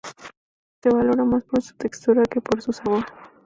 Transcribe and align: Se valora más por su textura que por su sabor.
Se 0.81 0.89
valora 0.89 1.23
más 1.25 1.43
por 1.43 1.61
su 1.61 1.75
textura 1.75 2.23
que 2.23 2.41
por 2.41 2.59
su 2.63 2.73
sabor. 2.73 3.05